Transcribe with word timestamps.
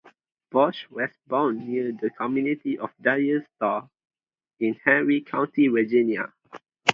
Burch 0.49 0.87
was 0.89 1.11
born 1.27 1.67
near 1.67 1.91
the 1.91 2.09
community 2.09 2.75
of 2.75 2.89
Dyer's 2.99 3.43
Store 3.57 3.87
in 4.59 4.73
Henry 4.83 5.21
County, 5.21 5.67
Virginia. 5.67 6.33